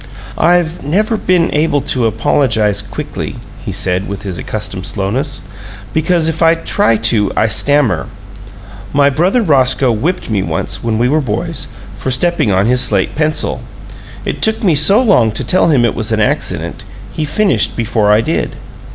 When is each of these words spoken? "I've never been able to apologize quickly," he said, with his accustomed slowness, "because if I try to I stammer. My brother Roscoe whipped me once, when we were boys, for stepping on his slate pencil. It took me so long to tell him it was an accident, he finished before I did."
"I've 0.35 0.83
never 0.83 1.15
been 1.15 1.53
able 1.53 1.79
to 1.81 2.07
apologize 2.07 2.81
quickly," 2.81 3.35
he 3.63 3.71
said, 3.71 4.07
with 4.07 4.23
his 4.23 4.39
accustomed 4.39 4.87
slowness, 4.87 5.41
"because 5.93 6.27
if 6.27 6.41
I 6.41 6.55
try 6.55 6.97
to 6.97 7.31
I 7.37 7.45
stammer. 7.47 8.07
My 8.93 9.11
brother 9.11 9.43
Roscoe 9.43 9.91
whipped 9.91 10.27
me 10.31 10.41
once, 10.41 10.83
when 10.83 10.97
we 10.97 11.07
were 11.07 11.21
boys, 11.21 11.67
for 11.99 12.09
stepping 12.09 12.51
on 12.51 12.65
his 12.65 12.81
slate 12.81 13.13
pencil. 13.13 13.61
It 14.25 14.41
took 14.41 14.63
me 14.63 14.73
so 14.73 14.99
long 14.99 15.31
to 15.33 15.43
tell 15.43 15.67
him 15.69 15.85
it 15.85 15.93
was 15.93 16.11
an 16.11 16.19
accident, 16.19 16.83
he 17.11 17.23
finished 17.23 17.75
before 17.77 18.11
I 18.11 18.21
did." 18.21 18.55